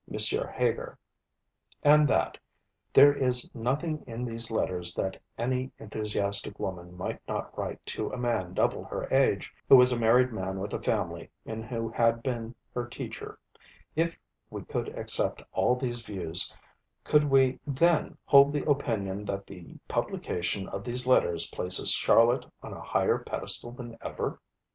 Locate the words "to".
7.85-8.09